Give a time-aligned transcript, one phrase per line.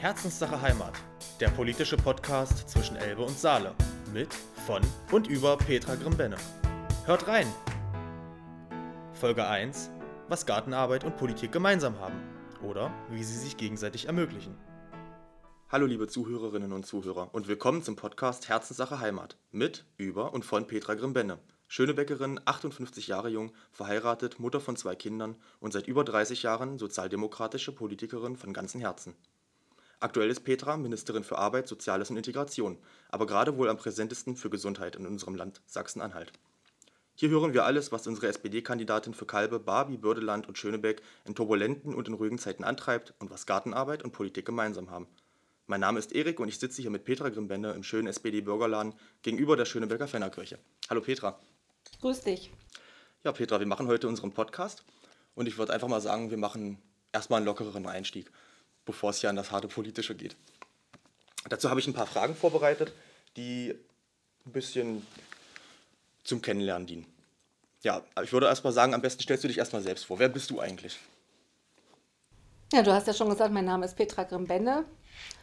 [0.00, 0.94] Herzenssache Heimat,
[1.40, 3.74] der politische Podcast zwischen Elbe und Saale.
[4.14, 4.32] Mit,
[4.64, 4.80] von
[5.12, 6.38] und über Petra Grimbenne.
[7.04, 7.46] Hört rein!
[9.12, 9.90] Folge 1:
[10.28, 12.18] Was Gartenarbeit und Politik gemeinsam haben.
[12.62, 14.56] Oder wie sie sich gegenseitig ermöglichen.
[15.68, 20.66] Hallo liebe Zuhörerinnen und Zuhörer und willkommen zum Podcast Herzenssache Heimat mit, über und von
[20.66, 21.40] Petra Grimbenne.
[21.68, 27.72] Schönebäckerin, 58 Jahre jung, verheiratet, Mutter von zwei Kindern und seit über 30 Jahren sozialdemokratische
[27.72, 29.14] Politikerin von ganzem Herzen.
[30.02, 32.78] Aktuell ist Petra Ministerin für Arbeit, Soziales und Integration,
[33.10, 36.32] aber gerade wohl am präsentesten für Gesundheit in unserem Land Sachsen-Anhalt.
[37.14, 41.94] Hier hören wir alles, was unsere SPD-Kandidatin für Kalbe, Barbie, Bürdeland und Schönebeck in turbulenten
[41.94, 45.06] und in ruhigen Zeiten antreibt und was Gartenarbeit und Politik gemeinsam haben.
[45.66, 49.54] Mein Name ist Erik und ich sitze hier mit Petra Grimbende im schönen SPD-Bürgerladen gegenüber
[49.58, 50.58] der Schönebecker Fennerkirche.
[50.88, 51.38] Hallo Petra.
[52.00, 52.50] Grüß dich.
[53.22, 54.82] Ja, Petra, wir machen heute unseren Podcast
[55.34, 56.80] und ich würde einfach mal sagen, wir machen
[57.12, 58.30] erstmal einen lockereren Einstieg,
[58.84, 60.36] bevor es ja an das harte Politische geht.
[61.48, 62.92] Dazu habe ich ein paar Fragen vorbereitet,
[63.36, 63.74] die
[64.46, 65.06] ein bisschen
[66.24, 67.06] zum Kennenlernen dienen.
[67.82, 70.18] Ja, ich würde erstmal sagen, am besten stellst du dich erstmal selbst vor.
[70.18, 70.98] Wer bist du eigentlich?
[72.72, 74.84] Ja, du hast ja schon gesagt, mein Name ist Petra Grimbenne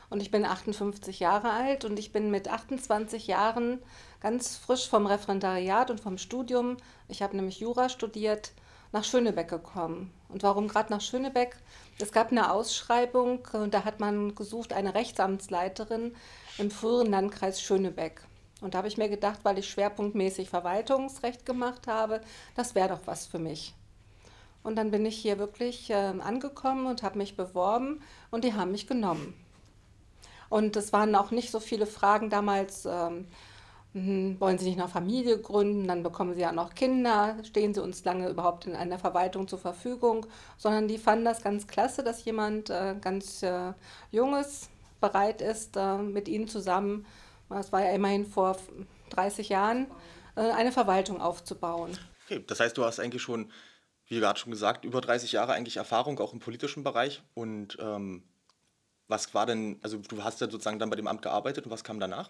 [0.09, 3.79] und ich bin 58 Jahre alt und ich bin mit 28 Jahren
[4.21, 6.77] ganz frisch vom Referendariat und vom Studium,
[7.07, 8.51] ich habe nämlich Jura studiert,
[8.91, 10.13] nach Schönebeck gekommen.
[10.29, 11.57] Und warum gerade nach Schönebeck?
[11.99, 16.15] Es gab eine Ausschreibung, und da hat man gesucht eine Rechtsamtsleiterin
[16.57, 18.21] im früheren Landkreis Schönebeck.
[18.61, 22.21] Und da habe ich mir gedacht, weil ich schwerpunktmäßig Verwaltungsrecht gemacht habe,
[22.55, 23.73] das wäre doch was für mich.
[24.63, 28.71] Und dann bin ich hier wirklich äh, angekommen und habe mich beworben und die haben
[28.71, 29.33] mich genommen.
[30.49, 32.85] Und es waren auch nicht so viele Fragen damals.
[32.85, 33.27] Ähm,
[34.05, 35.87] hm, wollen Sie nicht noch Familie gründen?
[35.87, 37.37] Dann bekommen Sie ja noch Kinder.
[37.43, 40.25] Stehen Sie uns lange überhaupt in einer Verwaltung zur Verfügung?
[40.57, 43.73] Sondern die fanden das ganz klasse, dass jemand äh, ganz äh,
[44.11, 44.69] Junges
[44.99, 47.05] bereit ist, äh, mit Ihnen zusammen,
[47.49, 48.57] das war ja immerhin vor
[49.11, 49.87] 30 Jahren,
[50.35, 51.97] äh, eine Verwaltung aufzubauen.
[52.25, 53.51] Okay, das heißt, du hast eigentlich schon,
[54.07, 58.23] wie gerade schon gesagt, über 30 Jahre eigentlich Erfahrung auch im politischen Bereich und ähm
[59.07, 61.83] was war denn, also du hast ja sozusagen dann bei dem Amt gearbeitet und was
[61.83, 62.29] kam danach?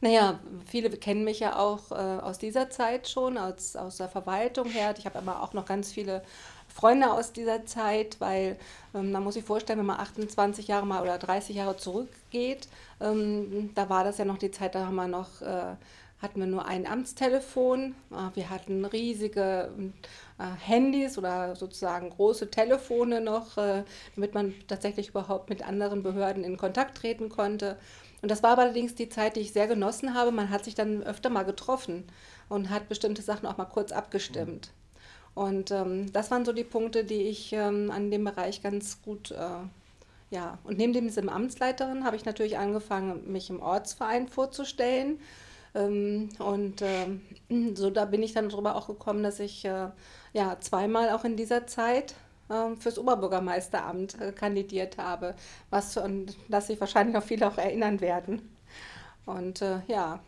[0.00, 4.68] Naja, viele kennen mich ja auch äh, aus dieser Zeit schon, aus, aus der Verwaltung
[4.68, 4.94] her.
[4.98, 6.22] Ich habe aber auch noch ganz viele
[6.68, 8.58] Freunde aus dieser Zeit, weil
[8.94, 12.68] ähm, man muss sich vorstellen, wenn man 28 Jahre mal oder 30 Jahre zurückgeht,
[13.00, 15.76] ähm, da war das ja noch die Zeit, da haben wir noch äh,
[16.20, 17.94] hatten wir nur ein Amtstelefon.
[18.10, 19.68] Ah, wir hatten riesige
[20.38, 26.42] äh, Handys oder sozusagen große Telefone noch, äh, damit man tatsächlich überhaupt mit anderen Behörden
[26.44, 27.76] in Kontakt treten konnte.
[28.26, 30.32] Und das war allerdings die Zeit, die ich sehr genossen habe.
[30.32, 32.02] Man hat sich dann öfter mal getroffen
[32.48, 34.72] und hat bestimmte Sachen auch mal kurz abgestimmt.
[35.36, 39.30] Und ähm, das waren so die Punkte, die ich ähm, an dem Bereich ganz gut,
[39.30, 39.36] äh,
[40.32, 45.20] ja, und neben dem Amtsleiterin habe ich natürlich angefangen, mich im Ortsverein vorzustellen
[45.76, 47.20] ähm, und ähm,
[47.76, 49.90] so da bin ich dann drüber auch gekommen, dass ich äh,
[50.32, 52.16] ja zweimal auch in dieser Zeit
[52.78, 55.34] fürs Oberbürgermeisteramt äh, kandidiert habe,
[55.70, 58.56] was und das sich wahrscheinlich noch viele auch erinnern werden.
[59.24, 60.20] Und äh, ja,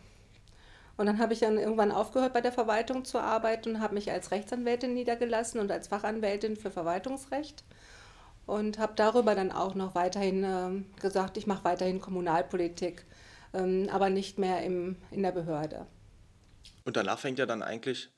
[0.97, 4.11] und dann habe ich dann irgendwann aufgehört bei der Verwaltung zu arbeiten und habe mich
[4.11, 7.63] als Rechtsanwältin niedergelassen und als Fachanwältin für Verwaltungsrecht
[8.45, 13.05] und habe darüber dann auch noch weiterhin äh, gesagt, ich mache weiterhin Kommunalpolitik
[13.53, 15.85] ähm, aber nicht mehr im, in der Behörde.
[16.85, 18.09] Und danach fängt ja dann eigentlich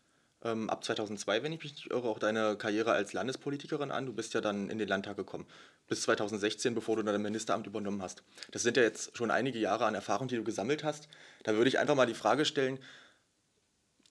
[0.44, 4.06] ähm, ab 2002, wenn ich mich nicht irre, auch deine Karriere als Landespolitikerin an.
[4.06, 5.46] Du bist ja dann in den Landtag gekommen.
[5.88, 8.24] Bis 2016, bevor du dann das Ministeramt übernommen hast.
[8.52, 11.08] Das sind ja jetzt schon einige Jahre an Erfahrung, die du gesammelt hast.
[11.44, 12.80] Da würde ich einfach mal die Frage stellen,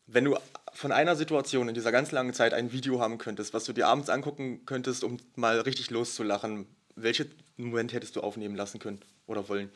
[0.07, 0.37] wenn du
[0.73, 3.87] von einer Situation in dieser ganz langen Zeit ein Video haben könntest, was du dir
[3.87, 6.67] abends angucken könntest, um mal richtig loszulachen,
[6.97, 9.71] welchen Moment hättest du aufnehmen lassen können oder wollen?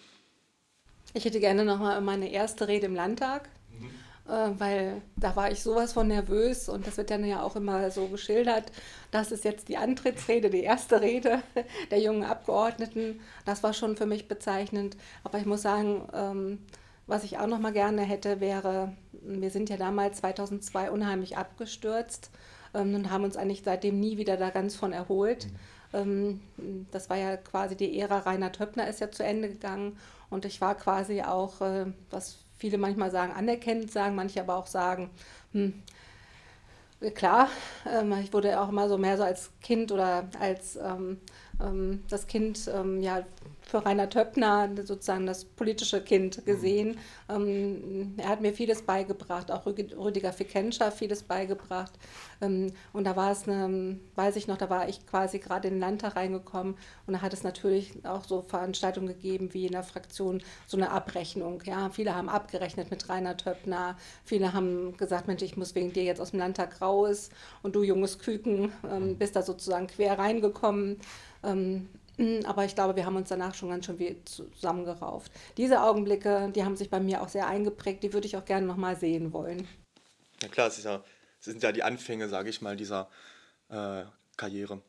[1.12, 3.90] Ich hätte gerne nochmal meine erste Rede im Landtag, mhm.
[4.26, 7.90] Äh, weil da war ich sowas von nervös und das wird dann ja auch immer
[7.90, 8.72] so geschildert.
[9.10, 11.42] Das ist jetzt die Antrittsrede, die erste Rede
[11.90, 13.20] der jungen Abgeordneten.
[13.44, 14.96] Das war schon für mich bezeichnend.
[15.24, 16.58] Aber ich muss sagen, ähm,
[17.06, 22.30] was ich auch noch mal gerne hätte, wäre, wir sind ja damals 2002 unheimlich abgestürzt
[22.72, 25.46] ähm, und haben uns eigentlich seitdem nie wieder da ganz von erholt.
[25.46, 26.40] Mhm.
[26.58, 29.96] Ähm, das war ja quasi die Ära Reinhard Höppner ist ja zu Ende gegangen
[30.30, 34.66] und ich war quasi auch, äh, was viele manchmal sagen, anerkennend sagen, manche aber auch
[34.66, 35.10] sagen,
[35.52, 35.82] hm,
[37.14, 37.48] klar,
[37.90, 41.20] ähm, ich wurde auch immer so mehr so als Kind oder als ähm,
[41.60, 43.24] ähm, das Kind ähm, ja,
[43.66, 46.98] für Rainer Töppner sozusagen das politische Kind gesehen.
[47.28, 51.92] Ähm, er hat mir vieles beigebracht, auch Rüdiger Fikenscher vieles beigebracht.
[52.40, 55.74] Ähm, und da war es, eine, weiß ich noch, da war ich quasi gerade in
[55.74, 56.76] den Landtag reingekommen
[57.06, 60.90] und da hat es natürlich auch so Veranstaltungen gegeben wie in der Fraktion so eine
[60.90, 61.62] Abrechnung.
[61.64, 66.04] Ja, viele haben abgerechnet mit Rainer Töppner, viele haben gesagt, Mensch, ich muss wegen dir
[66.04, 67.30] jetzt aus dem Landtag raus
[67.62, 70.98] und du junges Küken ähm, bist da sozusagen quer reingekommen.
[72.18, 75.32] Ähm, aber ich glaube, wir haben uns danach schon ganz schön zusammengerauft.
[75.56, 78.66] Diese Augenblicke, die haben sich bei mir auch sehr eingeprägt, die würde ich auch gerne
[78.66, 79.66] nochmal sehen wollen.
[80.42, 81.02] Ja klar, es, ja,
[81.38, 83.08] es sind ja die Anfänge, sage ich mal, dieser
[83.68, 84.04] äh,
[84.36, 84.82] Karriere.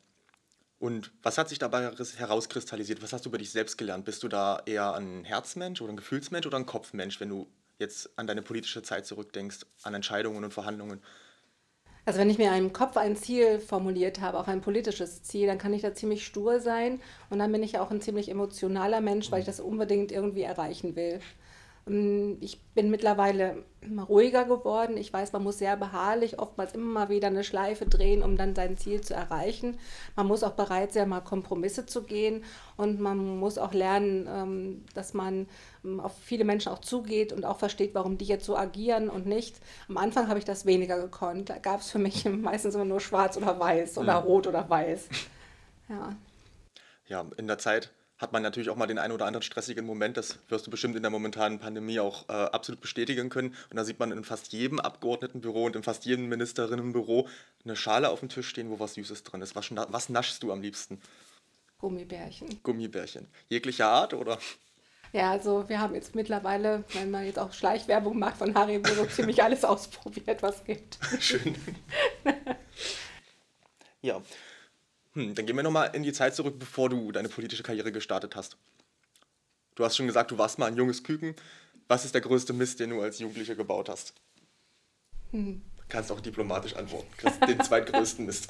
[0.78, 3.02] Und was hat sich dabei herauskristallisiert?
[3.02, 4.04] Was hast du über dich selbst gelernt?
[4.04, 7.46] Bist du da eher ein Herzmensch oder ein Gefühlsmensch oder ein Kopfmensch, wenn du
[7.78, 11.02] jetzt an deine politische Zeit zurückdenkst, an Entscheidungen und Verhandlungen?
[12.06, 15.58] Also wenn ich mir im Kopf ein Ziel formuliert habe, auch ein politisches Ziel, dann
[15.58, 17.00] kann ich da ziemlich stur sein
[17.30, 20.94] und dann bin ich auch ein ziemlich emotionaler Mensch, weil ich das unbedingt irgendwie erreichen
[20.94, 21.20] will.
[21.88, 23.64] Ähm, ich bin mittlerweile
[24.08, 24.96] ruhiger geworden.
[24.96, 28.54] Ich weiß, man muss sehr beharrlich oftmals immer mal wieder eine Schleife drehen, um dann
[28.54, 29.78] sein Ziel zu erreichen.
[30.16, 32.44] Man muss auch bereit sein, mal Kompromisse zu gehen
[32.76, 35.48] und man muss auch lernen, ähm, dass man
[36.00, 39.56] auf viele Menschen auch zugeht und auch versteht, warum die jetzt so agieren und nicht.
[39.88, 41.50] Am Anfang habe ich das weniger gekonnt.
[41.50, 44.18] Da gab es für mich meistens immer nur schwarz oder weiß oder ja.
[44.18, 45.08] rot oder weiß.
[45.88, 46.16] Ja.
[47.08, 50.16] Ja, in der Zeit hat man natürlich auch mal den einen oder anderen stressigen Moment.
[50.16, 53.54] Das wirst du bestimmt in der momentanen Pandemie auch äh, absolut bestätigen können.
[53.70, 57.28] Und da sieht man in fast jedem Abgeordnetenbüro und in fast jedem Ministerinnenbüro
[57.64, 59.54] eine Schale auf dem Tisch stehen, wo was Süßes drin ist.
[59.54, 61.00] Was, was naschst du am liebsten?
[61.78, 62.62] Gummibärchen.
[62.62, 63.28] Gummibärchen.
[63.50, 64.38] Jeglicher Art oder?
[65.16, 69.06] Ja, also wir haben jetzt mittlerweile, wenn man jetzt auch Schleichwerbung macht von Haribo, so
[69.16, 70.98] ziemlich alles ausprobiert, was gibt.
[71.20, 71.56] Schön.
[74.02, 74.20] ja,
[75.14, 78.36] hm, dann gehen wir nochmal in die Zeit zurück, bevor du deine politische Karriere gestartet
[78.36, 78.58] hast.
[79.74, 81.34] Du hast schon gesagt, du warst mal ein junges Küken.
[81.88, 84.12] Was ist der größte Mist, den du als Jugendliche gebaut hast?
[85.30, 85.62] Hm.
[85.88, 87.08] Kannst auch diplomatisch antworten.
[87.48, 88.48] Den zweitgrößten Mist.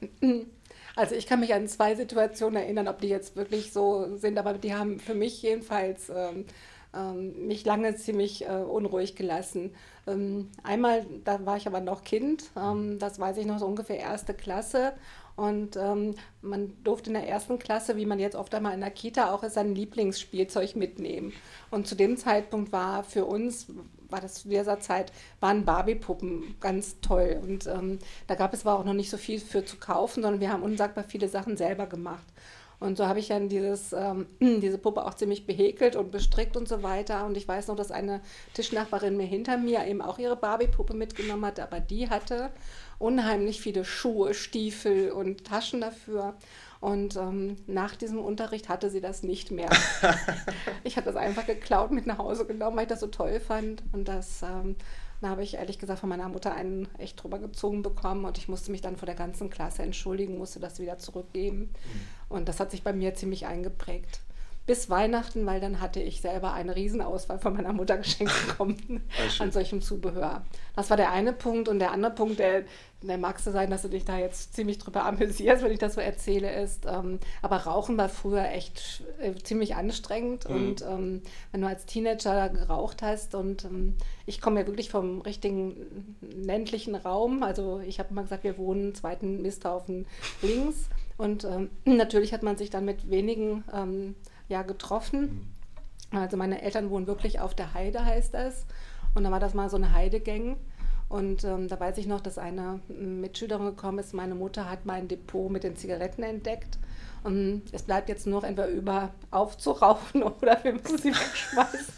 [0.98, 4.54] Also ich kann mich an zwei Situationen erinnern, ob die jetzt wirklich so sind, aber
[4.54, 6.44] die haben für mich jedenfalls ähm,
[6.92, 9.76] ähm, mich lange ziemlich äh, unruhig gelassen.
[10.08, 14.00] Ähm, einmal, da war ich aber noch Kind, ähm, das weiß ich noch so ungefähr
[14.00, 14.92] erste Klasse
[15.36, 18.90] und ähm, man durfte in der ersten Klasse, wie man jetzt oft einmal in der
[18.90, 21.32] Kita auch ist, sein Lieblingsspielzeug mitnehmen.
[21.70, 23.68] Und zu dem Zeitpunkt war für uns,
[24.10, 27.40] war das zu dieser Zeit, waren Barbie-Puppen ganz toll.
[27.42, 30.40] Und ähm, da gab es aber auch noch nicht so viel für zu kaufen, sondern
[30.40, 32.26] wir haben unsagbar viele Sachen selber gemacht.
[32.80, 36.68] Und so habe ich dann dieses, ähm, diese Puppe auch ziemlich behäkelt und bestrickt und
[36.68, 37.26] so weiter.
[37.26, 38.20] Und ich weiß noch, dass eine
[38.54, 42.50] Tischnachbarin mir hinter mir eben auch ihre Barbie-Puppe mitgenommen hat, aber die hatte
[42.98, 46.34] unheimlich viele Schuhe, Stiefel und Taschen dafür.
[46.80, 49.70] Und ähm, nach diesem Unterricht hatte sie das nicht mehr.
[50.84, 53.82] ich habe das einfach geklaut, mit nach Hause genommen, weil ich das so toll fand.
[53.92, 54.76] Und das, ähm,
[55.20, 58.24] da habe ich ehrlich gesagt von meiner Mutter einen echt drüber gezogen bekommen.
[58.24, 61.58] Und ich musste mich dann vor der ganzen Klasse entschuldigen, musste das wieder zurückgeben.
[61.58, 62.36] Mhm.
[62.36, 64.20] Und das hat sich bei mir ziemlich eingeprägt
[64.68, 69.02] bis Weihnachten, weil dann hatte ich selber eine Riesenauswahl von meiner Mutter geschenkt bekommen
[69.38, 70.44] an solchem Zubehör.
[70.76, 71.68] Das war der eine Punkt.
[71.68, 72.64] Und der andere Punkt, der,
[73.00, 75.94] der mag so sein, dass du dich da jetzt ziemlich drüber amüsierst, wenn ich das
[75.94, 80.46] so erzähle, ist, ähm, aber Rauchen war früher echt äh, ziemlich anstrengend.
[80.46, 80.54] Mhm.
[80.54, 83.94] Und ähm, wenn du als Teenager geraucht hast und ähm,
[84.26, 88.94] ich komme ja wirklich vom richtigen ländlichen Raum, also ich habe immer gesagt, wir wohnen
[88.94, 90.06] zweiten Misthaufen
[90.42, 90.90] links.
[91.16, 94.14] Und ähm, natürlich hat man sich dann mit wenigen ähm,
[94.48, 95.54] ja getroffen.
[96.10, 98.66] Also meine Eltern wohnen wirklich auf der Heide, heißt das.
[99.14, 100.56] Und dann war das mal so eine Heidegang.
[101.08, 104.12] Und ähm, da weiß ich noch, dass eine Mitschülerin gekommen ist.
[104.12, 106.78] Meine Mutter hat mein Depot mit den Zigaretten entdeckt.
[107.24, 111.94] Und es bleibt jetzt nur entweder über aufzurauchen oder wir müssen sie wegschmeißen.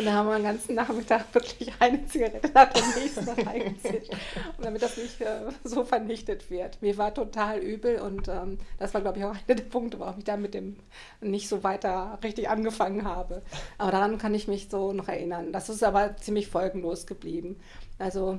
[0.00, 4.10] Und da haben wir den ganzen Nachmittag wirklich eine Zigarette nach der nächsten reingezischt.
[4.56, 6.80] Und damit das nicht äh, so vernichtet wird.
[6.80, 10.16] Mir war total übel und ähm, das war, glaube ich, auch einer der Punkte, warum
[10.16, 10.76] ich da mit dem
[11.20, 13.42] nicht so weiter richtig angefangen habe.
[13.76, 15.52] Aber daran kann ich mich so noch erinnern.
[15.52, 17.60] Das ist aber ziemlich folgenlos geblieben.
[17.98, 18.38] Also,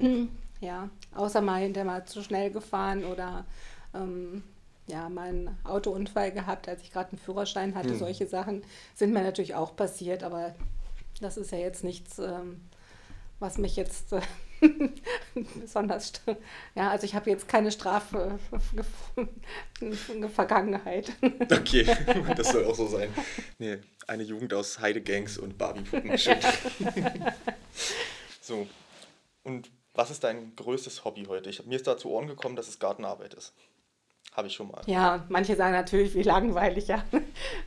[0.60, 3.44] ja, außer mal hinterher mal zu schnell gefahren oder.
[3.94, 4.42] Ähm,
[4.88, 7.88] ja, mal einen Autounfall gehabt, als ich gerade einen Führerschein hatte.
[7.88, 7.98] Hm.
[7.98, 8.62] Solche Sachen
[8.94, 10.54] sind mir natürlich auch passiert, aber
[11.20, 12.68] das ist ja jetzt nichts, ähm,
[13.38, 14.20] was mich jetzt äh,
[15.60, 16.12] besonders.
[16.74, 18.38] Ja, also ich habe jetzt keine Strafe
[20.34, 21.12] Vergangenheit.
[21.22, 21.84] Okay,
[22.36, 23.12] das soll auch so sein.
[23.58, 26.18] Nee, eine Jugend aus Heidegangs und Barbie-Puppen.
[28.40, 28.66] so,
[29.42, 31.50] und was ist dein größtes Hobby heute?
[31.50, 33.54] Ich, mir ist da zu Ohren gekommen, dass es Gartenarbeit ist.
[34.32, 34.82] Habe ich schon mal.
[34.86, 37.02] Ja, manche sagen natürlich, wie langweilig, ja.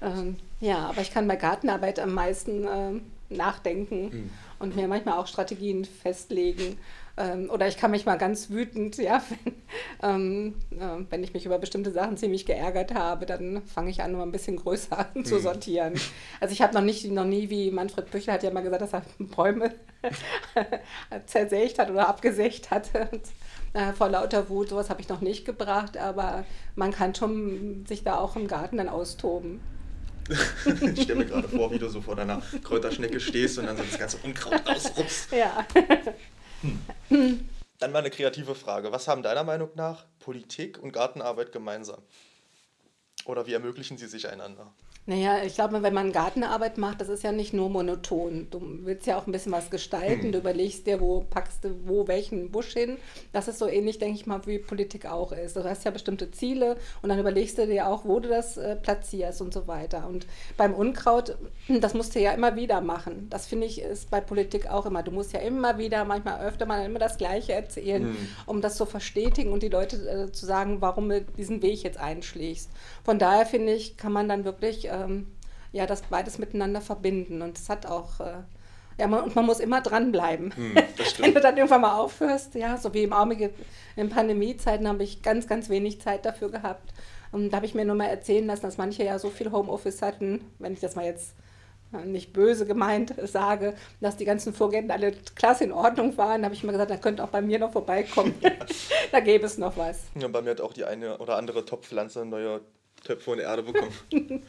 [0.01, 4.29] ähm, ja, aber ich kann bei Gartenarbeit am meisten ähm, nachdenken mhm.
[4.59, 6.77] und mir manchmal auch Strategien festlegen.
[7.17, 9.55] Ähm, oder ich kann mich mal ganz wütend, ja, wenn,
[10.01, 14.13] ähm, äh, wenn ich mich über bestimmte Sachen ziemlich geärgert habe, dann fange ich an,
[14.13, 15.25] nur ein bisschen größer mhm.
[15.25, 15.93] zu sortieren.
[16.39, 18.93] Also ich habe noch nicht, noch nie, wie Manfred Büchler hat ja mal gesagt, dass
[18.93, 19.71] er Bäume
[21.25, 22.89] zersägt hat oder abgesägt hat.
[23.11, 23.21] Und,
[23.73, 26.45] äh, vor lauter Wut, sowas habe ich noch nicht gebracht, aber
[26.75, 29.59] man kann schon sich da auch im Garten dann austoben.
[30.95, 33.83] ich stelle mir gerade vor, wie du so vor deiner Kräuterschnecke stehst und dann so
[33.83, 35.31] das ganze Unkraut ausrupst.
[35.31, 35.65] Ja.
[37.09, 37.49] Hm.
[37.79, 38.91] Dann mal eine kreative Frage.
[38.91, 42.01] Was haben deiner Meinung nach Politik und Gartenarbeit gemeinsam?
[43.25, 44.73] Oder wie ermöglichen sie sich einander?
[45.09, 48.45] Naja, ich glaube, wenn man Gartenarbeit macht, das ist ja nicht nur monoton.
[48.51, 50.25] Du willst ja auch ein bisschen was gestalten.
[50.25, 50.31] Hm.
[50.33, 52.99] Du überlegst dir, wo packst du wo welchen Busch hin.
[53.33, 55.55] Das ist so ähnlich, denke ich mal, wie Politik auch ist.
[55.55, 58.75] Du hast ja bestimmte Ziele und dann überlegst du dir auch, wo du das äh,
[58.75, 60.07] platzierst und so weiter.
[60.07, 61.35] Und beim Unkraut,
[61.67, 63.25] das musst du ja immer wieder machen.
[63.31, 65.01] Das finde ich ist bei Politik auch immer.
[65.01, 68.17] Du musst ja immer wieder, manchmal öfter mal immer das Gleiche erzählen, hm.
[68.45, 71.97] um das zu verstetigen und die Leute äh, zu sagen, warum du diesen Weg jetzt
[71.97, 72.69] einschlägst.
[73.03, 75.27] Von daher finde ich, kann man dann wirklich äh, ähm,
[75.71, 77.41] ja, das beides miteinander verbinden.
[77.41, 78.43] Und es hat auch, äh,
[78.97, 80.53] ja, man, und man muss immer dranbleiben.
[80.55, 80.75] Hm,
[81.17, 83.53] Wenn du dann irgendwann mal aufhörst, ja, so wie im Augenblick
[83.95, 86.93] in Pandemiezeiten habe ich ganz, ganz wenig Zeit dafür gehabt.
[87.31, 90.01] Und da habe ich mir nur mal erzählen lassen, dass manche ja so viel Homeoffice
[90.01, 91.35] hatten, wenn ich das mal jetzt
[91.93, 96.45] äh, nicht böse gemeint sage, dass die ganzen Vorgänge alle klasse in Ordnung waren, Da
[96.45, 98.33] habe ich mir gesagt, da könnte auch bei mir noch vorbeikommen.
[99.11, 100.03] da gäbe es noch was.
[100.19, 102.61] Ja, bei mir hat auch die eine oder andere Topfpflanze neue
[103.03, 104.43] Töpfe und Erde bekommen.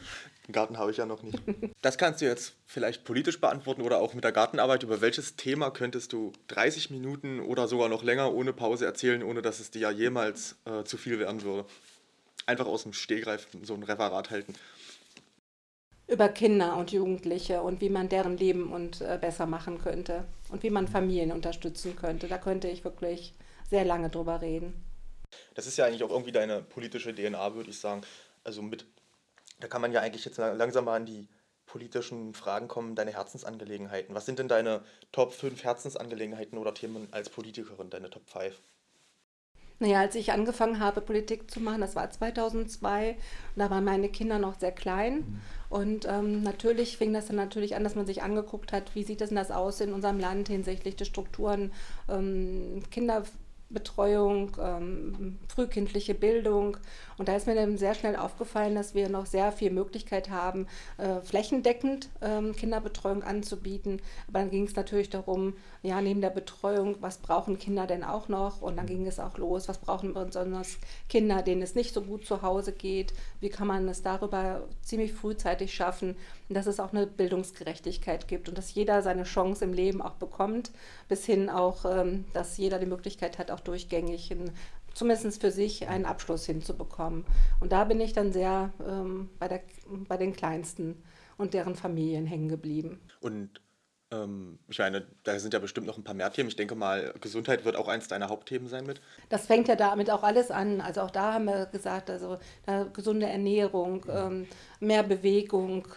[0.51, 1.39] Garten habe ich ja noch nicht.
[1.81, 4.83] Das kannst du jetzt vielleicht politisch beantworten oder auch mit der Gartenarbeit.
[4.83, 9.41] Über welches Thema könntest du 30 Minuten oder sogar noch länger ohne Pause erzählen, ohne
[9.41, 11.65] dass es dir ja jemals äh, zu viel werden würde?
[12.45, 14.53] Einfach aus dem Stehgreif so ein Referat halten.
[16.07, 20.61] Über Kinder und Jugendliche und wie man deren Leben und äh, besser machen könnte und
[20.61, 22.27] wie man Familien unterstützen könnte.
[22.27, 23.33] Da könnte ich wirklich
[23.69, 24.73] sehr lange drüber reden.
[25.55, 28.03] Das ist ja eigentlich auch irgendwie deine politische DNA, würde ich sagen
[28.43, 28.85] also mit,
[29.63, 31.27] da kann man ja eigentlich jetzt langsam mal an die
[31.65, 34.13] politischen Fragen kommen, deine Herzensangelegenheiten.
[34.13, 38.59] Was sind denn deine Top 5 Herzensangelegenheiten oder Themen als Politikerin, deine Top 5?
[39.79, 43.17] Naja, als ich angefangen habe, Politik zu machen, das war 2002,
[43.55, 45.41] da waren meine Kinder noch sehr klein.
[45.69, 49.21] Und ähm, natürlich fing das dann natürlich an, dass man sich angeguckt hat, wie sieht
[49.21, 51.71] denn das aus in unserem Land hinsichtlich der Strukturen,
[52.09, 53.23] ähm, Kinder
[53.73, 56.77] Betreuung, ähm, frühkindliche Bildung.
[57.17, 60.67] Und da ist mir dann sehr schnell aufgefallen, dass wir noch sehr viel Möglichkeit haben,
[60.97, 64.01] äh, flächendeckend ähm, Kinderbetreuung anzubieten.
[64.27, 68.27] Aber dann ging es natürlich darum, ja, neben der Betreuung, was brauchen Kinder denn auch
[68.27, 68.61] noch?
[68.61, 70.77] Und dann ging es auch los, was brauchen besonders
[71.09, 73.13] Kinder, denen es nicht so gut zu Hause geht?
[73.39, 76.15] Wie kann man es darüber ziemlich frühzeitig schaffen,
[76.49, 80.71] dass es auch eine Bildungsgerechtigkeit gibt und dass jeder seine Chance im Leben auch bekommt,
[81.07, 84.51] bis hin auch, ähm, dass jeder die Möglichkeit hat, auch durchgängig in,
[84.93, 87.25] zumindest für sich einen Abschluss hinzubekommen.
[87.59, 89.61] Und da bin ich dann sehr ähm, bei, der,
[90.07, 91.01] bei den Kleinsten
[91.37, 92.99] und deren Familien hängen geblieben.
[93.19, 93.61] Und
[94.11, 96.49] ähm, ich meine, da sind ja bestimmt noch ein paar mehr Themen.
[96.49, 99.01] Ich denke mal, Gesundheit wird auch eins deiner Hauptthemen sein mit.
[99.29, 100.81] Das fängt ja damit auch alles an.
[100.81, 102.37] Also auch da haben wir gesagt, also
[102.93, 104.47] gesunde Ernährung, ähm,
[104.79, 105.87] mehr Bewegung.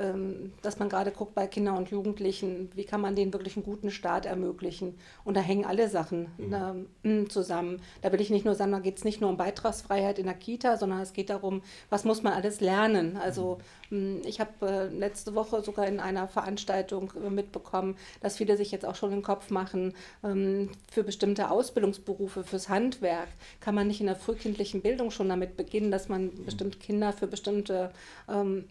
[0.00, 3.66] Ähm, dass man gerade guckt bei Kindern und Jugendlichen, wie kann man denen wirklich einen
[3.66, 4.96] guten Start ermöglichen.
[5.24, 6.86] Und da hängen alle Sachen mhm.
[7.04, 7.82] äh, zusammen.
[8.00, 10.34] Da will ich nicht nur sagen, da geht es nicht nur um Beitragsfreiheit in der
[10.34, 13.18] Kita, sondern es geht darum, was muss man alles lernen.
[13.18, 13.62] Also mhm.
[13.90, 18.86] Ich habe äh, letzte Woche sogar in einer Veranstaltung äh, mitbekommen, dass viele sich jetzt
[18.86, 23.28] auch schon den Kopf machen, ähm, für bestimmte Ausbildungsberufe, fürs Handwerk,
[23.60, 27.26] kann man nicht in der frühkindlichen Bildung schon damit beginnen, dass man bestimmte Kinder für
[27.26, 27.90] bestimmte,
[28.28, 28.66] ähm,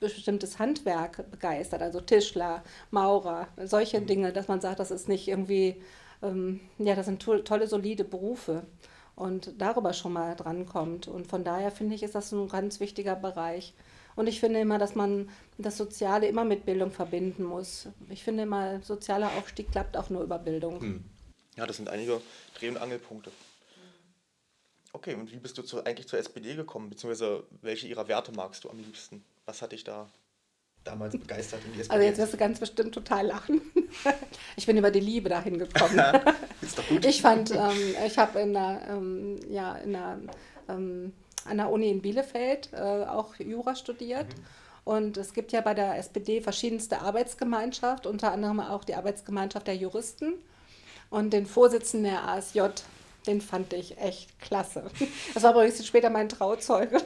[0.00, 4.06] bestimmte bestimmtes Handwerk begeistert, also Tischler, Maurer, solche mhm.
[4.06, 5.76] Dinge, dass man sagt, das ist nicht irgendwie,
[6.22, 8.62] ähm, ja, das sind to tolle, solide Berufe
[9.16, 11.08] und darüber schon mal drankommt.
[11.08, 13.74] Und von daher finde ich, ist das ein ganz wichtiger Bereich.
[14.20, 17.88] Und ich finde immer, dass man das Soziale immer mit Bildung verbinden muss.
[18.10, 20.78] Ich finde immer, sozialer Aufstieg klappt auch nur über Bildung.
[20.78, 21.04] Hm.
[21.56, 22.20] Ja, das sind einige
[22.54, 23.30] Dreh- und Angelpunkte.
[24.92, 28.64] Okay, und wie bist du zu, eigentlich zur SPD gekommen, beziehungsweise welche ihrer Werte magst
[28.64, 29.24] du am liebsten?
[29.46, 30.06] Was hat dich da
[30.84, 31.94] damals begeistert in die SPD?
[31.94, 33.62] Also jetzt wirst du ganz bestimmt total lachen.
[34.56, 35.98] Ich bin über die Liebe dahin gekommen.
[36.60, 37.06] ist doch gut.
[37.06, 40.20] Ich fand, ähm, ich habe in der, ähm, ja, in der,
[40.68, 41.12] ähm,
[41.46, 44.28] an der Uni in Bielefeld äh, auch Jura studiert.
[44.28, 44.44] Mhm.
[44.84, 49.76] Und es gibt ja bei der SPD verschiedenste Arbeitsgemeinschaft, unter anderem auch die Arbeitsgemeinschaft der
[49.76, 50.34] Juristen.
[51.10, 52.60] Und den Vorsitzenden der ASJ
[53.26, 54.90] Den fand ich echt klasse.
[55.34, 56.98] Das war übrigens später mein Trauzeuge.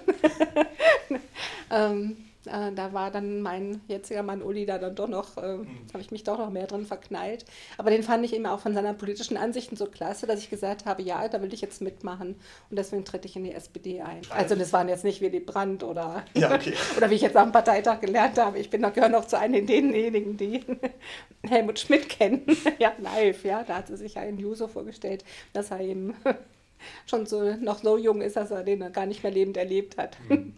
[1.71, 5.69] ähm, äh, da war dann mein jetziger Mann Uli da dann doch noch, äh, mhm.
[5.93, 7.45] habe ich mich doch noch mehr drin verknallt.
[7.79, 10.85] Aber den fand ich eben auch von seiner politischen Ansichten so klasse, dass ich gesagt
[10.87, 12.37] habe, ja, da will ich jetzt mitmachen.
[12.71, 14.23] Und deswegen trete ich in die SPD ein.
[14.31, 16.75] Also das waren jetzt nicht Willy Brandt oder, ja, okay.
[16.97, 18.59] oder wie ich jetzt am Parteitag gelernt habe.
[18.59, 20.65] Ich bin noch, gehöre noch zu einem denjenigen, die
[21.43, 22.45] Helmut Schmidt kennen.
[22.79, 23.63] ja, live, ja.
[23.63, 26.15] Da hat sie sich ja in Juso vorgestellt, dass er eben
[27.07, 30.17] schon so noch so jung ist, dass er den gar nicht mehr lebend erlebt hat.
[30.29, 30.55] Mhm.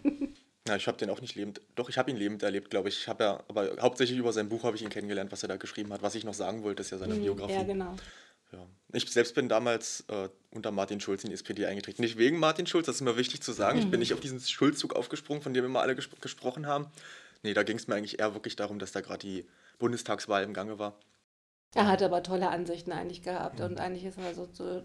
[0.67, 1.61] Ja, ich habe den auch nicht lebend.
[1.77, 2.99] Doch, ich habe ihn lebend erlebt, glaube ich.
[2.99, 5.57] Ich habe ja, aber hauptsächlich über sein Buch habe ich ihn kennengelernt, was er da
[5.57, 6.03] geschrieben hat.
[6.03, 7.53] Was ich noch sagen wollte, ist ja seine mhm, Biografie.
[7.53, 7.95] Ja, genau.
[8.53, 8.67] Ja.
[8.93, 12.03] Ich selbst bin damals äh, unter Martin Schulz in die SPD eingetreten.
[12.03, 13.79] Nicht wegen Martin Schulz, das ist mir wichtig zu sagen.
[13.79, 13.85] Mhm.
[13.85, 14.03] Ich bin mhm.
[14.03, 16.87] nicht auf diesen Schulzzug aufgesprungen, von dem immer alle ges gesprochen haben.
[17.43, 19.47] Nee, da ging es mir eigentlich eher wirklich darum, dass da gerade die
[19.79, 20.99] Bundestagswahl im Gange war.
[21.75, 23.67] Er hat aber tolle Ansichten eigentlich gehabt mhm.
[23.67, 24.83] und eigentlich ist er so, so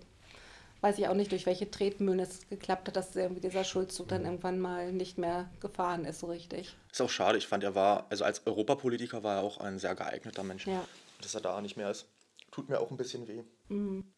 [0.81, 4.25] weiß ich auch nicht, durch welche Tretmühlen es geklappt hat, dass irgendwie dieser Schulzzug dann
[4.25, 6.75] irgendwann mal nicht mehr gefahren ist, so richtig.
[6.91, 7.37] Ist auch schade.
[7.37, 10.67] Ich fand, er war, also als Europapolitiker war er auch ein sehr geeigneter Mensch.
[10.67, 10.83] Ja.
[11.21, 12.07] Dass er da nicht mehr ist,
[12.49, 13.43] tut mir auch ein bisschen weh.
[13.69, 14.11] Mhm.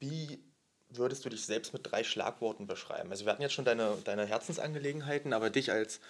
[0.00, 0.42] Wie
[0.90, 3.10] würdest du dich selbst mit drei Schlagworten beschreiben?
[3.10, 6.00] Also wir hatten jetzt schon deine, deine Herzensangelegenheiten, aber dich als,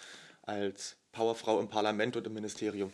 [0.43, 2.91] als Powerfrau im Parlament und im Ministerium.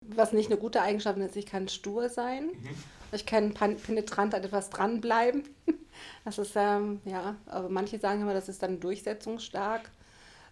[0.00, 2.46] Was nicht eine gute Eigenschaft ist, ich kann stur sein.
[2.46, 2.68] Mhm.
[3.12, 5.44] Ich kann penetrant an etwas dranbleiben.
[6.24, 9.90] Das ist, ähm, ja, aber manche sagen immer, das ist dann durchsetzungsstark.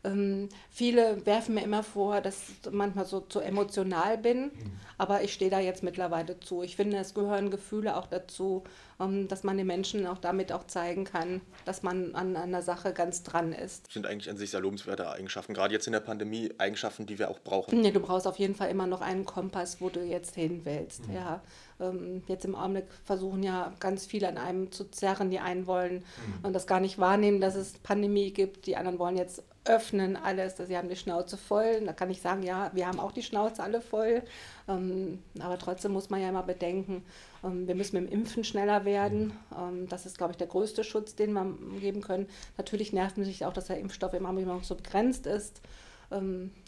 [0.04, 4.52] Ähm, viele werfen mir immer vor, dass ich manchmal so zu emotional bin, mhm.
[4.96, 6.62] aber ich stehe da jetzt mittlerweile zu.
[6.62, 8.62] Ich finde, es gehören Gefühle auch dazu,
[9.00, 12.92] ähm, dass man den Menschen auch damit auch zeigen kann, dass man an einer Sache
[12.92, 13.86] ganz dran ist.
[13.86, 17.18] Das sind eigentlich an sich sehr lobenswerte Eigenschaften, gerade jetzt in der Pandemie Eigenschaften, die
[17.18, 17.80] wir auch brauchen.
[17.80, 21.08] Nee, du brauchst auf jeden Fall immer noch einen Kompass, wo du jetzt hin willst.
[21.08, 21.14] Mhm.
[21.14, 21.42] Ja.
[21.80, 25.30] Ähm, jetzt im Augenblick versuchen ja ganz viele an einem zu zerren.
[25.30, 26.44] Die einen wollen mhm.
[26.44, 28.66] und das gar nicht wahrnehmen, dass es Pandemie gibt.
[28.66, 30.56] Die anderen wollen jetzt öffnen alles.
[30.56, 31.82] Sie haben die Schnauze voll.
[31.84, 34.22] Da kann ich sagen, ja, wir haben auch die Schnauze alle voll.
[34.66, 37.04] Ähm, aber trotzdem muss man ja immer bedenken,
[37.44, 39.32] ähm, wir müssen mit dem Impfen schneller werden.
[39.56, 42.26] Ähm, das ist, glaube ich, der größte Schutz, den wir geben können.
[42.57, 45.61] Natürlich nervt mich auch, dass der Impfstoff immer noch so begrenzt ist.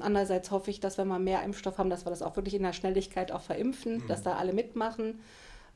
[0.00, 2.62] Andererseits hoffe ich, dass wenn wir mehr Impfstoff haben, dass wir das auch wirklich in
[2.62, 4.06] der Schnelligkeit auch verimpfen, mhm.
[4.06, 5.20] dass da alle mitmachen.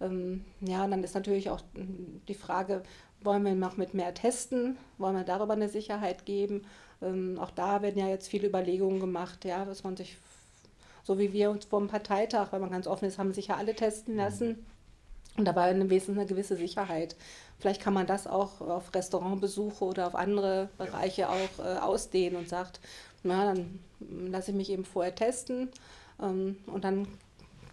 [0.00, 2.82] Ja, und dann ist natürlich auch die Frage,
[3.22, 4.76] wollen wir noch mit mehr testen?
[4.98, 6.66] Wollen wir darüber eine Sicherheit geben?
[7.04, 10.16] Ähm, auch da werden ja jetzt viele Überlegungen gemacht, ja, dass man sich,
[11.02, 13.56] so wie wir uns vor dem Parteitag, weil man ganz offen ist, haben sich ja
[13.56, 14.64] alle testen lassen.
[15.36, 17.16] Und dabei eine, eine gewisse Sicherheit.
[17.58, 22.48] Vielleicht kann man das auch auf Restaurantbesuche oder auf andere Bereiche auch äh, ausdehnen und
[22.48, 22.80] sagt,
[23.24, 25.70] na, dann lasse ich mich eben vorher testen
[26.22, 27.08] ähm, und dann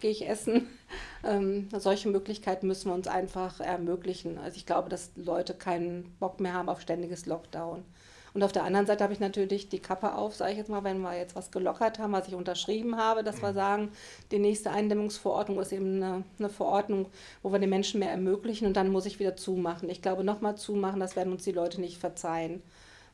[0.00, 0.68] gehe ich essen.
[1.24, 4.38] Ähm, solche Möglichkeiten müssen wir uns einfach ermöglichen.
[4.38, 7.84] Also ich glaube, dass Leute keinen Bock mehr haben auf ständiges Lockdown.
[8.34, 10.84] Und auf der anderen Seite habe ich natürlich die Kappe auf, sage ich jetzt mal,
[10.84, 13.54] wenn wir jetzt was gelockert haben, was ich unterschrieben habe, dass wir mhm.
[13.54, 13.92] sagen,
[14.30, 17.06] die nächste Eindämmungsverordnung ist eben eine, eine Verordnung,
[17.42, 19.90] wo wir den Menschen mehr ermöglichen und dann muss ich wieder zumachen.
[19.90, 22.62] Ich glaube, nochmal zumachen, das werden uns die Leute nicht verzeihen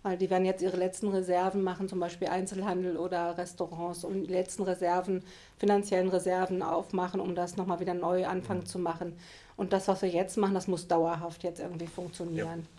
[0.02, 4.32] weil die werden jetzt ihre letzten Reserven machen, zum Beispiel Einzelhandel oder Restaurants, und die
[4.32, 5.24] letzten Reserven,
[5.58, 9.16] finanziellen Reserven aufmachen, um das nochmal wieder neu anfangen zu machen.
[9.56, 12.60] Und das, was wir jetzt machen, das muss dauerhaft jetzt irgendwie funktionieren.
[12.60, 12.77] Ja,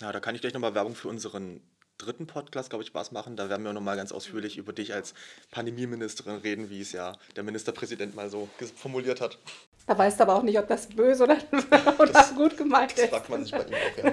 [0.00, 1.60] ja da kann ich gleich nochmal Werbung für unseren
[1.98, 3.36] dritten Podcast, glaube ich, was machen.
[3.36, 5.14] Da werden wir nochmal ganz ausführlich über dich als
[5.50, 9.38] Pandemieministerin reden, wie es ja der Ministerpräsident mal so formuliert hat.
[9.86, 11.38] Da weißt du aber auch nicht, ob das böse oder,
[11.98, 13.02] oder das, gut gemeint ist.
[13.02, 14.12] Das fragt man sich bei ihm auch, ja.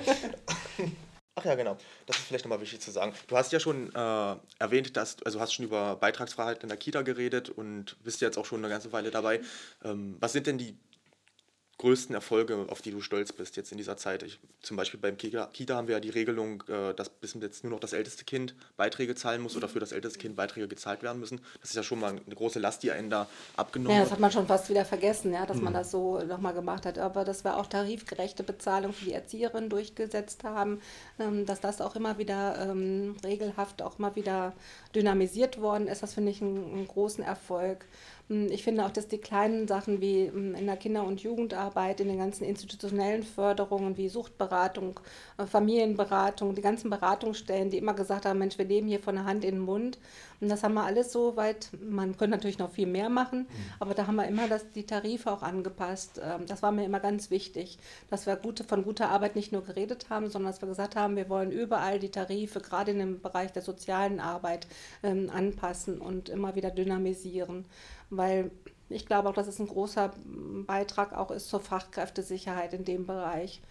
[1.36, 1.78] Ach ja, genau.
[2.06, 3.14] Das ist vielleicht nochmal wichtig zu sagen.
[3.28, 7.02] Du hast ja schon äh, erwähnt, dass also hast schon über Beitragsverhalten in der Kita
[7.02, 9.40] geredet und bist jetzt auch schon eine ganze Weile dabei.
[9.86, 10.78] Ähm, was sind denn die
[11.80, 14.22] größten Erfolge, auf die du stolz bist jetzt in dieser Zeit?
[14.22, 17.64] Ich, zum Beispiel beim Kita, Kita haben wir ja die Regelung, äh, dass bis jetzt
[17.64, 21.02] nur noch das älteste Kind Beiträge zahlen muss oder für das älteste Kind Beiträge gezahlt
[21.02, 21.42] werden müssen.
[21.62, 24.20] Das ist ja schon mal eine große Last, die einen da abgenommen Ja, das hat
[24.20, 25.64] man schon fast wieder vergessen, ja, dass hm.
[25.64, 27.00] man das so nochmal gemacht hat.
[27.00, 30.82] Aber dass wir auch tarifgerechte Bezahlung für die Erzieherinnen durchgesetzt haben,
[31.18, 34.54] ähm, dass das auch immer wieder ähm, regelhaft auch mal wieder
[34.94, 37.86] dynamisiert worden ist, das finde ich einen, einen großen Erfolg.
[38.30, 42.00] Hm, ich finde auch, dass die kleinen Sachen wie hm, in der Kinder- und Jugendarbeit,
[42.00, 45.00] in den ganzen institutionellen Förderungen wie Suchtberatung,
[45.38, 49.26] äh, Familienberatung, die ganzen Beratungsstellen, die immer gesagt haben, Mensch, wir leben hier von der
[49.26, 49.98] Hand in den Mund.
[50.42, 53.48] Und das haben wir alles so weit, man könnte natürlich noch viel mehr machen, mhm.
[53.80, 56.22] aber da haben wir immer das, die Tarife auch angepasst.
[56.24, 57.78] Ähm, das war mir immer ganz wichtig,
[58.10, 61.16] dass wir gute, von guter Arbeit nicht nur geredet haben, sondern dass wir gesagt haben,
[61.16, 64.68] wir wollen überall die Tarife, gerade in dem Bereich der sozialen Arbeit,
[65.04, 67.66] ähm, anpassen und immer wieder dynamisieren
[68.10, 68.52] weil
[68.90, 70.14] ich glaube auch, dass es ein großer
[70.66, 73.62] Beitrag auch ist zur Fachkräftesicherheit in dem Bereich.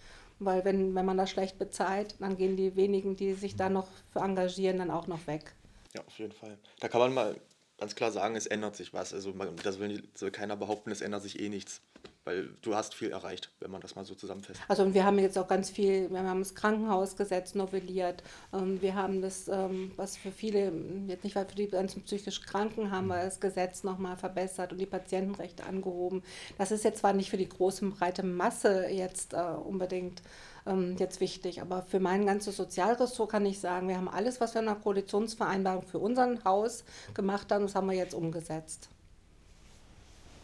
[0.41, 3.87] weil wenn, wenn man das schlecht bezahlt, dann gehen die wenigen, die sich da noch
[4.13, 5.53] für engagieren, dann auch noch weg.
[5.93, 6.57] Ja, auf jeden Fall.
[6.79, 7.35] Da kann man mal
[7.77, 9.13] ganz klar sagen, es ändert sich was.
[9.13, 11.81] Also das will, soll keiner behaupten, es ändert sich eh nichts
[12.25, 14.59] weil du hast viel erreicht, wenn man das mal so zusammenfasst.
[14.67, 18.95] Also und wir haben jetzt auch ganz viel, wir haben das Krankenhausgesetz novelliert, ähm, wir
[18.95, 20.71] haben das, ähm, was für viele,
[21.07, 24.79] jetzt nicht weil für die ganzen psychisch Kranken, haben wir das Gesetz nochmal verbessert und
[24.79, 26.23] die Patientenrechte angehoben.
[26.57, 30.21] Das ist jetzt zwar nicht für die große, breite Masse jetzt äh, unbedingt
[30.65, 34.53] ähm, jetzt wichtig, aber für mein ganzes Sozialressort kann ich sagen, wir haben alles, was
[34.53, 38.89] wir in der Koalitionsvereinbarung für unser Haus gemacht haben, das haben wir jetzt umgesetzt.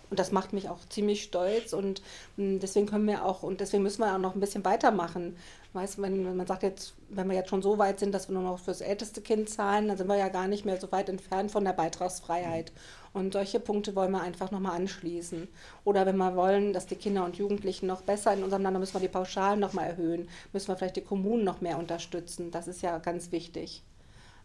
[0.10, 2.02] Und das macht mich auch ziemlich stolz und
[2.38, 5.36] hm, deswegen können wir auch und deswegen müssen wir auch noch ein bisschen weitermachen.
[5.74, 8.44] Weißt, wenn, man sagt jetzt, wenn wir jetzt schon so weit sind, dass wir nur
[8.44, 11.52] noch fürs älteste Kind zahlen, dann sind wir ja gar nicht mehr so weit entfernt
[11.52, 12.72] von der Beitragsfreiheit.
[13.14, 15.48] Und solche Punkte wollen wir einfach nochmal anschließen.
[15.84, 18.82] Oder wenn wir wollen, dass die Kinder und Jugendlichen noch besser in unserem Land, dann
[18.82, 22.52] müssen wir die Pauschalen nochmal erhöhen, müssen wir vielleicht die Kommunen noch mehr unterstützen.
[22.52, 23.84] Das ist ja ganz wichtig.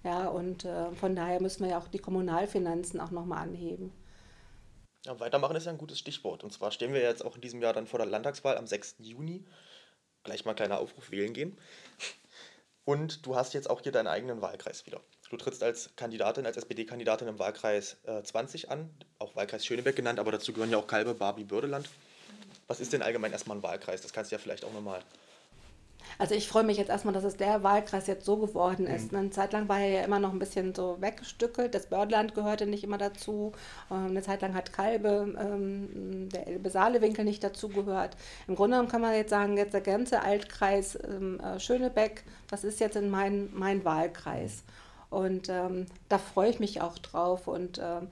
[0.03, 3.93] Ja, und äh, von daher müssen wir ja auch die Kommunalfinanzen auch nochmal anheben.
[5.07, 6.45] Ja, weitermachen ist ja ein gutes Stichwort.
[6.45, 8.97] Und zwar stehen wir jetzt auch in diesem Jahr dann vor der Landtagswahl am 6.
[8.99, 9.45] Juni.
[10.25, 11.59] Gleich mal ein kleiner Aufruf wählen gehen.
[12.85, 15.01] Und du hast jetzt auch hier deinen eigenen Wahlkreis wieder.
[15.31, 20.19] Du trittst als Kandidatin, als SPD-Kandidatin im Wahlkreis äh, 20 an, auch Wahlkreis Schönebeck genannt,
[20.19, 21.89] aber dazu gehören ja auch Kalbe, Barbie, Bürdeland.
[22.67, 24.03] Was ist denn allgemein erstmal ein Wahlkreis?
[24.03, 25.03] Das kannst du ja vielleicht auch nochmal
[26.19, 29.13] also ich freue mich jetzt erstmal, dass es der Wahlkreis jetzt so geworden ist.
[29.13, 29.19] Mhm.
[29.19, 31.75] Eine Zeit lang war er ja immer noch ein bisschen so weggestückelt.
[31.75, 33.53] Das Bördland gehörte nicht immer dazu.
[33.91, 38.17] Ähm, eine Zeit lang hat Kalbe, ähm, der Elbe-Saale-Winkel nicht dazu gehört.
[38.49, 42.65] Im Grunde genommen kann man jetzt sagen, jetzt der ganze Altkreis ähm, äh, Schönebeck, das
[42.65, 44.63] ist jetzt in mein, mein Wahlkreis.
[45.11, 47.49] Und ähm, da freue ich mich auch drauf.
[47.49, 48.09] Und ähm,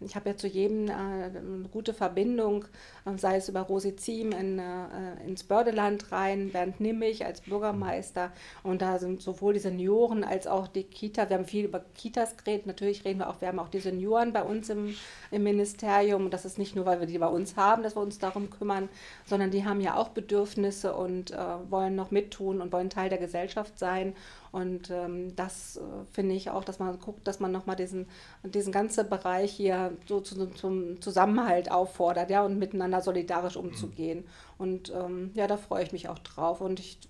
[0.00, 2.64] ich habe ja zu jedem äh, eine gute Verbindung,
[3.04, 8.32] äh, sei es über Rosi Ziem in, äh, ins Bördeland rein, Bernd Nimmig als Bürgermeister.
[8.62, 11.28] Und da sind sowohl die Senioren als auch die Kita.
[11.28, 12.66] Wir haben viel über Kitas geredet.
[12.66, 14.94] Natürlich reden wir auch, wir haben auch die Senioren bei uns im,
[15.30, 16.30] im Ministerium.
[16.30, 18.88] Das ist nicht nur, weil wir die bei uns haben, dass wir uns darum kümmern,
[19.24, 21.36] sondern die haben ja auch Bedürfnisse und äh,
[21.68, 24.14] wollen noch mittun und wollen Teil der Gesellschaft sein.
[24.54, 25.80] Und ähm, das äh,
[26.12, 28.06] finde ich auch, dass man guckt, dass man nochmal diesen,
[28.44, 34.18] diesen ganzen Bereich hier so zu, zum Zusammenhalt auffordert, ja, und miteinander solidarisch umzugehen.
[34.20, 34.24] Mhm.
[34.58, 36.60] Und ähm, ja, da freue ich mich auch drauf.
[36.60, 37.00] Und ich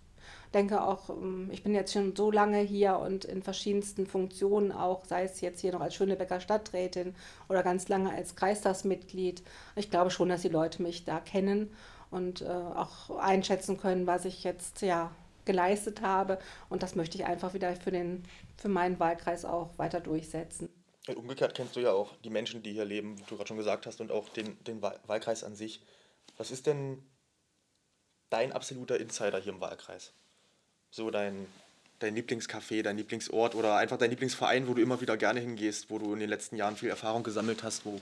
[0.55, 5.05] denke auch, ähm, ich bin jetzt schon so lange hier und in verschiedensten Funktionen auch,
[5.05, 7.15] sei es jetzt hier noch als Schönebecker Stadträtin
[7.51, 9.43] oder ganz lange als Kreistagsmitglied.
[9.77, 11.71] Ich glaube schon, dass die Leute mich da kennen
[12.11, 15.11] und äh, auch einschätzen können, was ich jetzt ja
[15.45, 16.39] geleistet habe.
[16.69, 18.25] Und das möchte ich einfach wieder für, den,
[18.57, 20.69] für meinen Wahlkreis auch weiter durchsetzen.
[21.15, 23.87] Umgekehrt kennst du ja auch die Menschen, die hier leben, wie du gerade schon gesagt
[23.87, 25.83] hast, und auch den, den Wahlkreis an sich.
[26.39, 27.05] Was ist denn
[28.31, 30.13] dein absoluter Insider hier im Wahlkreis?
[30.91, 31.47] So dein,
[31.99, 35.99] dein Lieblingscafé, dein Lieblingsort oder einfach dein Lieblingsverein, wo du immer wieder gerne hingehst, wo
[35.99, 38.01] du in den letzten Jahren viel Erfahrung gesammelt hast, wo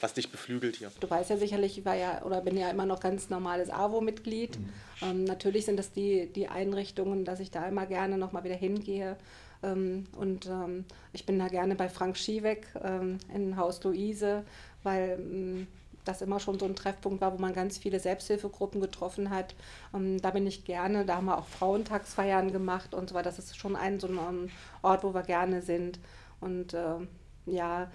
[0.00, 0.90] was dich beflügelt hier?
[1.00, 4.58] Du weißt ja sicherlich, ich war ja oder bin ja immer noch ganz normales AWO-Mitglied.
[4.58, 4.68] Mhm.
[5.02, 9.16] Ähm, natürlich sind das die, die Einrichtungen, dass ich da immer gerne nochmal wieder hingehe.
[9.62, 14.44] Ähm, und ähm, ich bin da gerne bei Frank Schieweck ähm, in Haus Luise,
[14.82, 15.66] weil ähm,
[16.04, 19.54] das immer schon so ein Treffpunkt war, wo man ganz viele Selbsthilfegruppen getroffen hat.
[19.94, 23.30] Ähm, da bin ich gerne, da haben wir auch Frauentagsfeiern gemacht und so weiter.
[23.30, 24.50] Das ist schon ein so ein
[24.82, 26.00] Ort, wo wir gerne sind.
[26.40, 26.96] Und äh,
[27.46, 27.90] ja,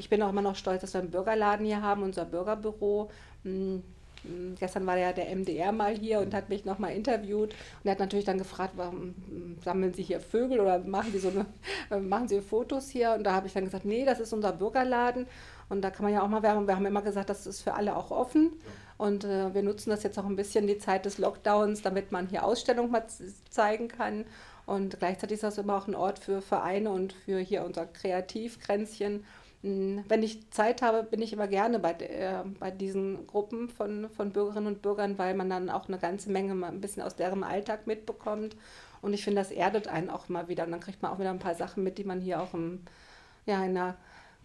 [0.00, 3.10] ich bin auch immer noch stolz, dass wir einen Bürgerladen hier haben, unser Bürgerbüro.
[3.44, 3.82] Hm,
[4.22, 7.92] hm, gestern war ja der MDR mal hier und hat mich nochmal interviewt und er
[7.92, 11.46] hat natürlich dann gefragt, warum hm, sammeln Sie hier Vögel oder machen Sie so eine,
[11.90, 13.12] äh, machen Sie Fotos hier?
[13.12, 15.26] Und da habe ich dann gesagt, nee, das ist unser Bürgerladen
[15.68, 16.66] und da kann man ja auch mal werben.
[16.66, 18.52] Wir haben immer gesagt, das ist für alle auch offen
[18.96, 22.26] und äh, wir nutzen das jetzt auch ein bisschen die Zeit des Lockdowns, damit man
[22.26, 23.04] hier Ausstellungen mal
[23.50, 24.24] zeigen kann.
[24.66, 29.24] Und gleichzeitig ist das immer auch ein Ort für Vereine und für hier unser Kreativkränzchen.
[29.62, 34.08] Hm, wenn ich Zeit habe, bin ich immer gerne bei, äh, bei diesen Gruppen von,
[34.10, 37.16] von Bürgerinnen und Bürgern, weil man dann auch eine ganze Menge mal ein bisschen aus
[37.16, 38.56] deren Alltag mitbekommt.
[39.02, 40.64] Und ich finde, das erdet einen auch mal wieder.
[40.64, 42.80] Und dann kriegt man auch wieder ein paar Sachen mit, die man hier auch im,
[43.46, 43.96] ja, in der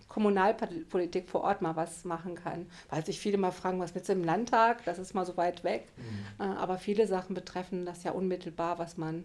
[0.10, 2.70] Kommunalpolitik vor Ort mal was machen kann.
[2.90, 4.84] Weil sich viele mal fragen, was willst du im Landtag?
[4.86, 5.88] Das ist mal so weit weg.
[5.98, 6.46] Mhm.
[6.46, 9.24] Äh, aber viele Sachen betreffen das ja unmittelbar, was man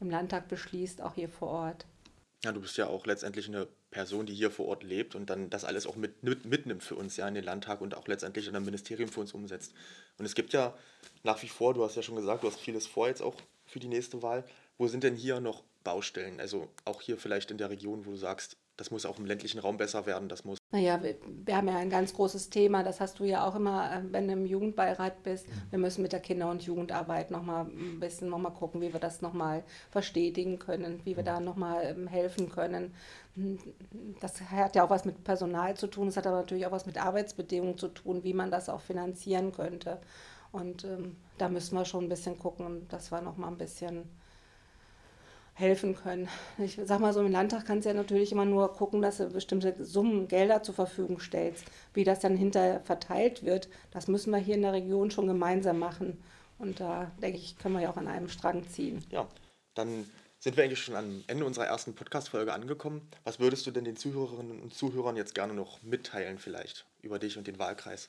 [0.00, 1.86] im Landtag beschließt, auch hier vor Ort.
[2.44, 5.48] Ja, du bist ja auch letztendlich eine Person, die hier vor Ort lebt und dann
[5.48, 8.48] das alles auch mit, mit, mitnimmt für uns ja in den Landtag und auch letztendlich
[8.48, 9.72] in einem Ministerium für uns umsetzt.
[10.18, 10.76] Und es gibt ja
[11.22, 13.78] nach wie vor, du hast ja schon gesagt, du hast vieles vor jetzt auch für
[13.78, 14.44] die nächste Wahl.
[14.78, 16.40] Wo sind denn hier noch Baustellen?
[16.40, 19.60] Also auch hier vielleicht in der Region, wo du sagst, das muss auch im ländlichen
[19.60, 20.28] Raum besser werden.
[20.28, 20.58] Das muss.
[20.72, 23.92] Naja, wir, wir haben ja ein ganz großes Thema, das hast du ja auch immer,
[23.92, 25.46] äh, wenn du im Jugendbeirat bist.
[25.70, 29.00] Wir müssen mit der Kinder- und Jugendarbeit nochmal ein bisschen noch mal gucken, wie wir
[29.00, 32.94] das nochmal verstetigen können, wie wir da nochmal ähm, helfen können.
[33.36, 33.58] Hm,
[34.20, 36.86] das hat ja auch was mit Personal zu tun, es hat aber natürlich auch was
[36.86, 40.00] mit Arbeitsbedingungen zu tun, wie man das auch finanzieren könnte.
[40.50, 44.08] Und ähm, da müssen wir schon ein bisschen gucken, dass wir nochmal ein bisschen
[45.54, 46.28] helfen können.
[46.58, 49.28] Ich sag mal so, im Landtag kannst du ja natürlich immer nur gucken, dass du
[49.28, 51.64] bestimmte Summen Gelder zur Verfügung stellst.
[51.94, 55.78] Wie das dann hinterher verteilt wird, das müssen wir hier in der Region schon gemeinsam
[55.78, 56.22] machen.
[56.58, 59.04] Und da denke ich, können wir ja auch an einem Strang ziehen.
[59.10, 59.28] Ja,
[59.74, 60.04] dann
[60.40, 63.08] sind wir eigentlich schon am Ende unserer ersten Podcast-Folge angekommen.
[63.22, 67.38] Was würdest du denn den Zuhörerinnen und Zuhörern jetzt gerne noch mitteilen, vielleicht über dich
[67.38, 68.08] und den Wahlkreis?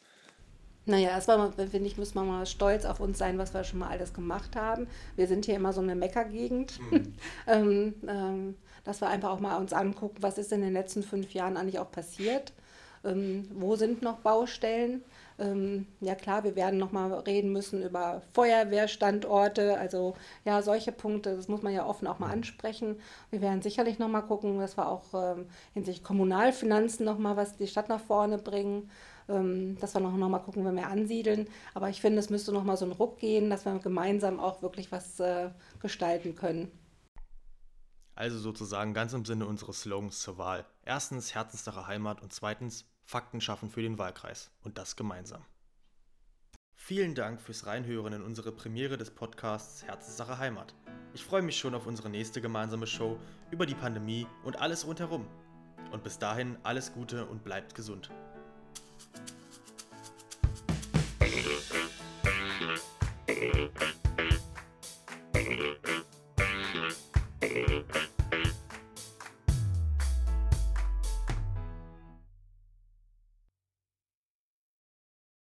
[0.88, 3.90] Naja, erstmal, finde ich, müssen wir mal stolz auf uns sein, was wir schon mal
[3.90, 4.88] alles gemacht haben.
[5.16, 6.80] Wir sind hier immer so eine Meckergegend.
[6.92, 7.14] Mhm.
[7.48, 11.34] ähm, ähm, dass wir einfach auch mal uns angucken, was ist in den letzten fünf
[11.34, 12.54] Jahren eigentlich auch passiert.
[13.04, 15.04] Ähm, wo sind noch Baustellen?
[15.38, 21.36] Ähm, ja klar, wir werden noch mal reden müssen über Feuerwehrstandorte, also ja, solche Punkte,
[21.36, 23.00] das muss man ja offen auch mal ansprechen.
[23.32, 27.58] Wir werden sicherlich noch mal gucken, dass wir auch ähm, hinsichtlich Kommunalfinanzen noch mal was
[27.58, 28.90] die Stadt nach vorne bringen
[29.28, 31.48] ähm, dass wir noch, noch mal gucken, wenn wir ansiedeln.
[31.74, 34.62] Aber ich finde, es müsste noch mal so einen Ruck gehen, dass wir gemeinsam auch
[34.62, 35.50] wirklich was äh,
[35.82, 36.72] gestalten können.
[38.16, 40.66] Also sozusagen ganz im Sinne unseres Slogans zur Wahl.
[40.86, 44.50] Erstens Herzenssache Heimat und zweitens Fakten schaffen für den Wahlkreis.
[44.64, 45.46] Und das gemeinsam.
[46.74, 50.74] Vielen Dank fürs Reinhören in unsere Premiere des Podcasts Herzenssache Heimat.
[51.14, 53.20] Ich freue mich schon auf unsere nächste gemeinsame Show
[53.52, 55.28] über die Pandemie und alles rundherum.
[55.92, 58.10] Und bis dahin alles Gute und bleibt gesund.